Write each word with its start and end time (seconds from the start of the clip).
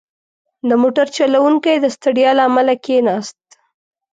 •د 0.69 0.71
موټر 0.81 1.07
چلوونکی 1.17 1.75
د 1.79 1.85
ستړیا 1.95 2.29
له 2.37 2.43
امله 2.49 2.73
کښېناست. 2.83 3.39